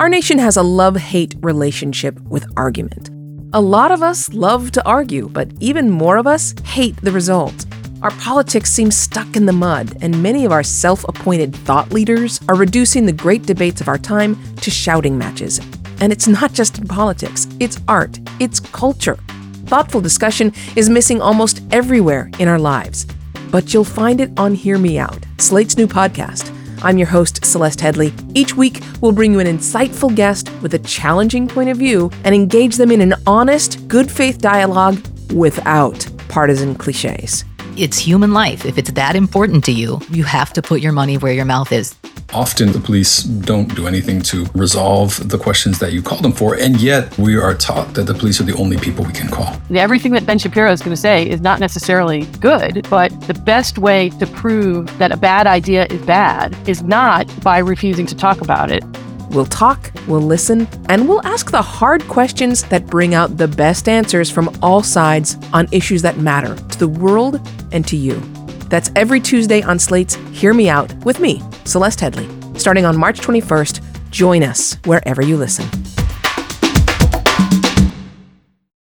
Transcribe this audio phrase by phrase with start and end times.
[0.00, 3.10] Our nation has a love hate relationship with argument.
[3.52, 7.66] A lot of us love to argue, but even more of us hate the result.
[8.02, 12.40] Our politics seem stuck in the mud, and many of our self appointed thought leaders
[12.48, 15.58] are reducing the great debates of our time to shouting matches.
[16.00, 19.18] And it's not just in politics, it's art, it's culture.
[19.66, 23.04] Thoughtful discussion is missing almost everywhere in our lives.
[23.50, 26.54] But you'll find it on Hear Me Out, Slate's new podcast.
[26.82, 28.12] I'm your host, Celeste Headlee.
[28.36, 32.34] Each week, we'll bring you an insightful guest with a challenging point of view and
[32.34, 34.98] engage them in an honest, good faith dialogue
[35.32, 37.44] without partisan cliches.
[37.76, 38.64] It's human life.
[38.64, 41.72] If it's that important to you, you have to put your money where your mouth
[41.72, 41.96] is.
[42.34, 46.56] Often the police don't do anything to resolve the questions that you call them for,
[46.56, 49.56] and yet we are taught that the police are the only people we can call.
[49.74, 53.78] Everything that Ben Shapiro is going to say is not necessarily good, but the best
[53.78, 58.42] way to prove that a bad idea is bad is not by refusing to talk
[58.42, 58.84] about it.
[59.30, 63.88] We'll talk, we'll listen, and we'll ask the hard questions that bring out the best
[63.88, 67.40] answers from all sides on issues that matter to the world
[67.72, 68.20] and to you.
[68.68, 72.58] That's every Tuesday on Slate's Hear Me Out with me, Celeste Headlee.
[72.58, 75.66] Starting on March 21st, join us wherever you listen.